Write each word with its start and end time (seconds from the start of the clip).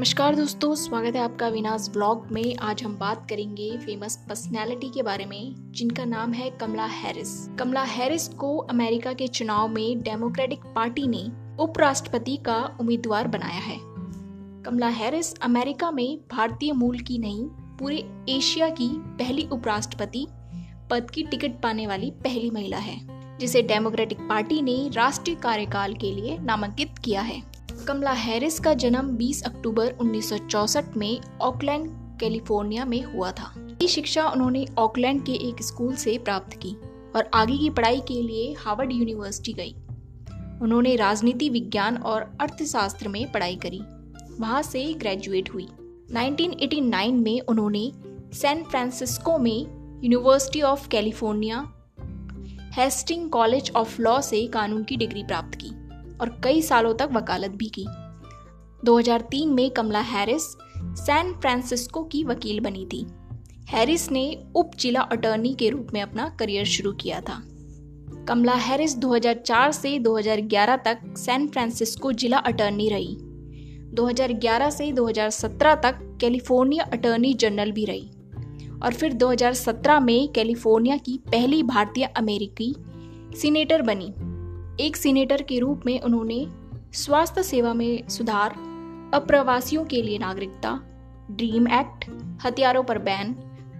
नमस्कार 0.00 0.34
दोस्तों, 0.34 0.74
स्वागत 0.74 1.16
है 1.16 1.22
आपका 1.22 1.48
विनाश 1.48 1.88
ब्लॉग 1.92 2.28
में। 2.32 2.56
आज 2.56 2.82
हम 2.82 2.96
बात 2.98 3.26
करेंगे 3.30 3.68
फ़ेमस 3.78 4.16
पर्सनैलिटी 4.28 4.88
के 4.88 5.02
बारे 5.02 5.24
में, 5.26 5.72
जिनका 5.72 6.04
नाम 6.04 6.32
है 6.32 6.48
कमला 6.50 6.84
हैरिस। 6.84 7.32
कमला 7.58 7.82
हैरिस 7.82 8.26
को 8.28 8.56
अमेरिका 8.58 9.12
के 9.12 9.26
चुनाव 9.28 9.68
में 9.68 10.00
डेमोक्रेटिक 10.02 10.64
पार्टी 10.74 11.06
ने 11.06 11.22
उपराष्ट्रपति 11.62 12.36
का 12.36 12.56
उम्मीदवार 12.80 13.28
बनाया 13.28 13.60
है। 13.60 13.76
कमला 14.62 14.88
हैरिस 14.88 15.34
अमेरिका 15.40 15.90
में 15.90 16.18
भारतीय 16.32 16.72
मूल 16.72 16.98
की 16.98 17.18
नहीं, 17.18 17.44
पूरे 17.78 18.02
एशिया 18.28 18.68
की 18.70 18.88
पहली 19.18 19.48
उपराष्ट्रपति 19.52 20.26
पद 20.90 21.10
की 21.10 21.22
टिकट 21.22 21.62
पाने 21.62 21.86
वाली 21.86 22.10
पहली 22.10 22.50
महिला 22.50 22.78
है, 22.78 22.98
जिसे 23.38 23.62
डेमोक्रेटिक 23.62 24.28
पार्टी 24.28 24.62
ने 24.62 24.88
राष्ट्रीय 24.88 25.36
कार्यकाल 25.36 25.94
के 25.94 26.12
लिए 26.12 26.38
नामांकित 26.38 26.98
किया 27.04 27.20
है। 27.20 27.49
कमला 27.90 28.10
हैरिस 28.10 28.60
का 28.60 28.74
जन्म 28.74 29.08
20 29.08 29.42
अक्टूबर 29.42 29.92
1964 29.92 30.96
में 30.96 31.20
ऑकलैंड, 31.40 31.90
कैलिफ़ोर्निया 32.20 32.84
में 32.84 33.02
हुआ 33.02 33.32
था। 33.32 33.76
ये 33.82 33.88
शिक्षा 33.88 34.28
उन्होंने 34.28 34.66
ऑकलैंड 34.78 35.24
के 35.24 35.32
एक 35.32 35.62
स्कूल 35.62 35.94
से 35.94 36.18
प्राप्त 36.18 36.56
की 36.56 36.76
और 37.16 37.30
आगे 37.34 37.58
की 37.58 37.70
पढ़ाई 37.70 38.00
के 38.00 38.22
लिए 38.22 38.54
हार्वर्ड 38.58 38.92
यूनिवर्सिटी 38.92 39.52
गई। 39.52 39.74
उन्होंने 40.62 40.96
राजनीति, 40.96 41.48
विज्ञान 41.48 41.96
और 41.96 42.32
अर्थशास्त्र 42.40 43.08
में 43.08 43.32
पढ़ाई 43.32 43.56
करी। 43.56 43.80
वहाँ 44.40 44.62
से 44.62 44.94
ग्रेजुएट 44.94 45.54
हुई। 45.54 45.68
1989 46.12 47.12
में 47.12 47.40
उन्होंने 47.40 47.92
सैन 48.32 48.64
फ्रांसिस्को 48.64 49.38
में 49.38 49.66
university 50.04 50.62
of 50.62 50.88
California, 50.88 51.72
Hasting 52.72 53.30
college 53.30 53.72
of 53.76 54.02
law 54.02 54.20
से 54.20 54.46
कानून 54.46 54.84
की 54.84 54.96
डिग्री 54.96 55.22
प्राप्त 55.22 55.54
की। 55.54 55.79
और 56.20 56.40
कई 56.44 56.62
सालों 56.62 56.94
तक 56.94 57.08
वकालत 57.12 57.50
भी 57.50 57.68
की। 57.68 57.86
2003 58.84 59.54
में 59.54 59.70
कमला 59.70 60.00
हैरिस 60.00 60.42
सैन 60.78 61.32
फ्रांसिस्को 61.32 62.02
की 62.02 62.24
वकील 62.24 62.60
बनी 62.60 62.86
थी। 62.86 63.06
हैरिस 63.68 64.12
ने 64.12 64.44
उप 64.54 64.70
जिला 64.78 65.00
अटॉर्नी 65.00 65.54
के 65.54 65.68
रूप 65.68 65.86
में 65.94 66.02
अपना 66.02 66.28
करियर 66.28 66.64
शुरू 66.64 66.92
किया 66.92 67.20
था। 67.20 67.42
कमला 68.28 68.52
हैरिस 68.52 68.96
2004 68.96 69.72
से 69.72 69.98
2011 69.98 70.76
तक 70.76 70.98
सैन 71.16 71.48
फ्रांसिस्को 71.48 72.12
जिला 72.12 72.38
अटॉर्नी 72.38 72.88
रही। 72.88 73.16
2011 73.94 74.70
से 74.70 74.92
2017 74.92 75.74
तक 75.74 76.18
कैलिफ़ोर्निया 76.20 76.84
अटॉर्नी 76.84 77.34
जनरल 77.34 77.72
भी 77.72 77.84
रही। 77.84 78.10
और 78.82 78.94
फिर 78.94 79.12
2017 79.12 80.00
में 80.00 80.28
कैलिफ़ोर्निया 80.28 80.96
की 80.96 81.20
पहली 81.32 81.62
भारतीय 81.62 82.04
अमेरिकी 82.04 82.74
सीनेटर 83.36 83.82
बनी। 83.82 84.14
एक 84.80 84.96
सीनेटर 84.96 85.42
के 85.42 85.58
रूप 85.58 85.82
में 85.86 86.00
उन्होंने 86.00 86.46
स्वास्थ्य 86.92 87.42
सेवा 87.42 87.74
में 87.74 88.08
सुधार, 88.08 88.50
अप्रवासियों 89.14 89.84
के 89.84 90.02
लिए 90.02 90.18
नागरिकता, 90.18 90.80
ड्रीम 91.30 91.68
एक्ट, 91.68 92.04
हथियारों 92.46 92.82
पर 92.82 92.98
बैन, 92.98 93.32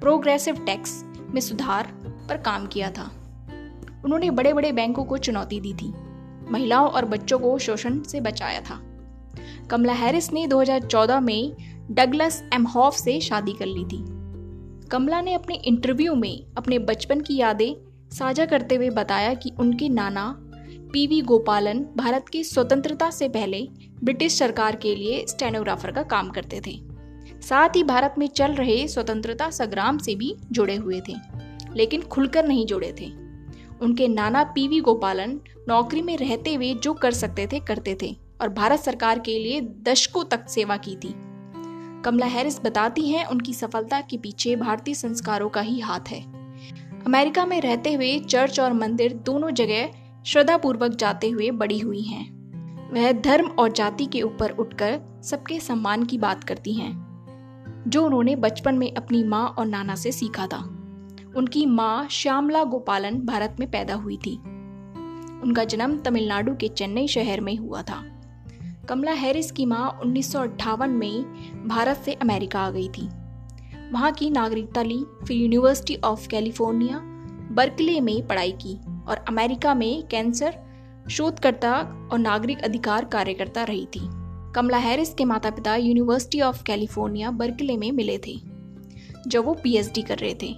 प्रोग्रेसिव 0.00 0.54
टैक्स 0.54 1.04
में 1.30 1.40
सुधार 1.40 1.86
पर 2.28 2.36
काम 2.36 2.66
किया 2.66 2.90
था। 2.90 3.10
उन्होंने 4.04 4.30
बड़े 4.30 4.52
बड़े 4.52 4.72
बैंकों 4.72 5.04
को 5.04 5.18
चुनौती 5.18 5.60
दी 5.60 5.74
थी। 5.74 5.94
महिलाओं 6.50 6.88
और 6.88 7.04
बच्चों 7.04 7.38
को 7.38 7.58
शोषण 7.58 8.02
से 8.02 8.20
बचाया 8.20 8.60
था। 8.60 8.80
कमला 9.70 9.92
हैरिस 9.92 10.32
ने 10.32 10.46
2014 10.46 11.20
में 11.20 11.56
डगलस 11.90 12.44
एमहॉफ 12.54 12.94
से 12.94 13.20
शादी 13.20 13.52
कर 13.52 13.66
ली 13.66 13.84
थी। 13.84 14.04
कमला 14.88 15.20
ने 15.20 15.34
अपने 15.34 15.54
इंटरव्यू 15.54 16.14
में 16.14 16.46
अपने 16.58 16.78
बचपन 16.78 17.20
की 17.20 17.36
यादें 17.36 17.74
साझा 18.10 18.46
करते 18.46 18.74
हुए 18.74 18.90
बताया 18.90 19.34
कि 19.34 19.52
उनके 19.58 19.88
नाना 19.88 20.40
पीवी 20.94 21.20
गोपालन 21.20 21.78
भारत 21.96 22.28
की 22.28 22.42
स्वतंत्रता 22.44 23.10
से 23.10 23.28
पहले 23.28 23.60
ब्रिटिश 24.04 24.36
सरकार 24.38 24.76
के 24.76 24.94
लिए 24.94 25.24
स्टेनोग्राफर 25.28 25.92
का 25.92 26.02
काम 26.02 26.28
करते 26.30 26.60
थे। 26.66 26.74
साथ 27.42 27.76
ही 27.76 27.82
भारत 27.84 28.14
में 28.18 28.26
चल 28.26 28.52
रहे 28.52 28.86
स्वतंत्रता 28.88 29.48
संग्राम 29.50 29.98
से 29.98 30.14
भी 30.14 30.34
जुड़े 30.52 30.76
हुए 30.76 31.00
थे, 31.08 31.14
लेकिन 31.76 32.02
खुलकर 32.02 32.46
नहीं 32.48 32.66
जुड़े 32.66 32.92
थे। 33.00 33.06
उनके 33.82 34.08
नाना 34.08 34.42
पीवी 34.44 34.80
गोपालन 34.80 35.38
नौकरी 35.68 36.02
में 36.02 36.16
रहते 36.16 36.54
हुए 36.54 36.72
जो 36.74 36.92
कर 36.94 37.12
सकते 37.12 37.46
थे, 37.46 37.60
करते 37.60 37.96
थे 38.02 38.14
और 38.40 38.48
भारत 38.48 38.80
सरकार 38.80 39.18
के 39.18 39.38
लिए 39.38 39.60
दशकों 39.82 40.24
तक 40.24 40.48
सेवा 40.48 40.76
की 40.76 40.96
थी। 40.96 41.12
कमला 42.04 42.26
हैरिस 42.26 42.60
बताती 42.60 43.08
हैं 43.08 43.24
उनकी 43.24 43.54
सफलता 43.54 44.00
के 44.00 44.18
पीछे 44.18 44.56
भारतीय 44.56 44.94
संस्कारों 44.94 45.48
का 45.48 45.60
ही 45.60 45.78
हाथ 45.80 46.08
है। 46.08 46.22
अमेरिका 47.04 47.46
में 47.46 47.60
रहते 47.60 47.92
हुए 47.92 48.18
चर्च 48.20 48.60
और 48.60 48.72
मंदिर 48.72 49.12
दोनों 49.24 49.50
जगह 49.50 50.03
श्रद्धापूर्वक 50.26 50.90
जाते 50.90 51.28
हुए 51.30 51.50
बड़ी 51.50 51.78
हुई 51.78 52.02
हैं। 52.02 52.92
वह 52.92 53.12
धर्म 53.12 53.46
और 53.46 53.72
जाति 53.72 54.06
के 54.06 54.22
ऊपर 54.22 54.50
उठकर 54.50 55.00
सबके 55.24 55.58
सम्मान 55.60 56.04
की 56.04 56.18
बात 56.18 56.44
करती 56.44 56.72
हैं, 56.72 56.92
जो 57.88 58.04
उन्होंने 58.06 58.36
बचपन 58.36 58.74
में 58.74 58.94
अपनी 58.94 59.22
माँ 59.24 59.46
और 59.48 59.66
नाना 59.66 59.94
से 59.94 60.12
सीखा 60.12 60.46
था। 60.46 60.58
उनकी 61.36 61.66
माँ 61.66 62.08
श्यामला 62.08 62.64
गोपालन 62.64 63.20
भारत 63.20 63.56
में 63.60 63.70
पैदा 63.70 63.94
हुई 63.94 64.16
थी। 64.16 64.36
उनका 65.42 65.64
जन्म 65.64 65.96
तमिलनाडु 65.98 66.54
के 66.54 66.68
चेन्नई 66.68 67.06
शहर 67.08 67.40
में 67.40 67.56
हुआ 67.56 67.82
था। 67.82 68.02
कमला 68.88 69.12
हैरिस 69.12 69.50
की 69.52 69.66
माँ 69.66 69.88
उन्नीस 70.02 70.32
सौ 70.32 70.40
अट्ठावन 70.40 70.90
में 70.90 71.24
भारत 71.68 71.96
से 71.96 72.12
अमेरिका 72.12 72.60
आ 72.60 72.70
गई 72.70 72.88
थी। 72.88 73.08
वहाँ 73.92 74.12
की 74.12 74.30
नागरिकता 74.30 74.82
ली, 74.82 75.04
फिर 75.26 75.36
यूनिवर्सिटी 75.36 75.96
ऑफ़ 76.04 76.28
कैलिफ़ोर्निया 76.28 77.00
बर्कले 77.52 78.00
में 78.00 78.26
पढ़ाई 78.26 78.52
की। 78.52 78.78
और 79.08 79.24
अमेरिका 79.28 79.74
में 79.74 80.06
कैंसर 80.06 80.58
शोधकर्ता 81.10 81.72
और 82.12 82.18
नागरिक 82.18 82.62
अधिकार 82.64 83.04
कार्यकर्ता 83.04 83.64
रही 83.64 83.86
थी। 83.86 84.00
कमला 84.54 84.76
हैरिस 84.76 85.14
के 85.14 85.24
माता 85.24 85.50
पिता 85.50 85.76
यूनिवर्सिटी 85.76 86.40
ऑफ़ 86.40 86.62
कैलिफ़ोर्निया 86.62 87.30
बर्कले 87.30 87.76
में 87.76 87.92
मिले 87.92 88.18
थे, 88.18 88.34
जब 89.28 89.44
वो 89.44 89.54
पीएचडी 89.54 90.02
कर 90.02 90.18
रहे 90.18 90.34
थे। 90.34 90.54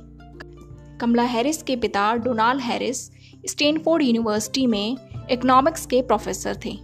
कमला 1.00 1.22
हैरिस 1.22 1.62
के 1.62 1.76
पिता 1.76 2.14
डोनाल्ड 2.14 2.62
हैरिस 2.62 3.10
स्टेनफोर्ड 3.46 4.02
यूनिवर्सिटी 4.02 4.66
में 4.66 4.96
इकोनॉमिक्स 5.30 5.86
के 5.86 6.02
प्रोफेसर 6.02 6.56
थे। 6.64 6.76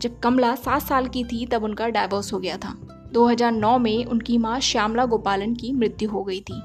जब 0.00 0.18
कमला 0.18 0.54
सात 0.54 0.82
साल 0.82 1.06
की 1.08 1.24
थी, 1.24 1.46
तब 1.46 1.64
उनका 1.64 1.88
डाइवोर्स 1.88 2.32
हो 2.32 2.38
गया 2.38 2.56
था। 2.56 2.74
2009 3.12 3.78
में 3.78 4.04
उनकी 4.04 4.38
माँ 4.38 4.60
श्यामला 4.60 5.04
गोपालन 5.04 5.54
की 5.54 5.72
मृत्यु 5.72 6.10
हो 6.10 6.24
गई 6.24 6.40
थी। 6.40 6.60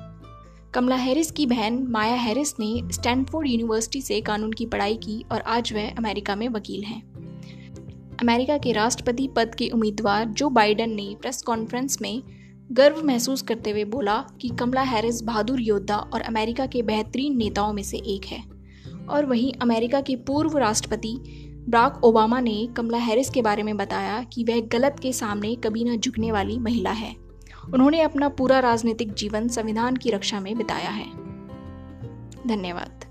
कमला 0.73 0.95
हैरिस 0.95 1.31
की 1.31 1.45
बहन 1.45 1.87
माया 1.89 2.13
हैरिस 2.13 2.53
ने 2.59 2.81
स्टैनफोर्ड 2.91 3.47
यूनिवर्सिटी 3.47 4.01
से 4.01 4.21
कानून 4.21 4.51
की 4.51 4.65
पढ़ाई 4.65 4.95
की 4.95 5.25
और 5.31 5.41
आज 5.41 5.73
वह 5.73 5.95
अमेरिका 5.97 6.35
में 6.35 6.49
वकील 6.49 6.83
हैं। 6.83 7.01
अमेरिका 8.21 8.57
के 8.57 8.71
राष्ट्रपति 8.71 9.27
पद 9.27 9.55
के 9.55 9.69
उम्मीदवार 9.69 10.25
जो 10.25 10.49
बाइडन 10.49 10.89
ने 10.89 11.15
प्रेस 11.21 11.41
कॉन्फ्रेंस 11.41 11.97
में 12.01 12.23
गर्व 12.71 13.01
महसूस 13.03 13.41
करते 13.41 13.71
हुए 13.71 13.83
बोला 13.83 14.25
कि 14.41 14.49
कमला 14.49 14.81
हैरिस 14.81 15.21
बहादुर 15.21 15.61
योद्धा 15.61 15.97
और 15.97 16.21
अमेरिका 16.21 16.65
के 16.65 16.81
बेहतरीन 16.81 17.37
नेताओं 17.37 17.73
में 17.73 17.83
से 17.83 17.97
एक 17.97 18.25
है। 18.25 18.43
और 19.09 19.25
वहीं 19.25 19.53
अमेरिका 19.61 20.01
के 20.01 20.15
पूर्व 20.15 20.57
राष्ट्रपति 20.57 21.17
ब्राक 21.69 22.03
ओबामा 22.03 22.39
ने 22.39 22.67
कमला 22.77 22.97
हैरिस 22.97 23.29
के 23.29 23.41
बारे 23.41 23.63
में 23.63 23.77
बताया 23.77 24.23
कि 24.23 24.43
वह 24.43 24.61
गलत 24.61 24.95
के 25.01 25.13
सामने 25.13 25.55
कभी 25.55 25.83
न 25.83 25.97
झुकने 25.97 26.31
वाली 26.31 26.59
महिला 26.59 26.91
है। 26.91 27.20
उन्होंने 27.73 28.01
अपना 28.01 28.29
पूरा 28.29 28.59
राजनीतिक 28.59 29.13
जीवन 29.13 29.47
संविधान 29.47 29.95
की 29.95 30.09
रक्षा 30.09 30.39
में 30.39 30.57
बिताया 30.57 30.89
है। 30.89 31.11
धन्यवाद। 32.47 33.10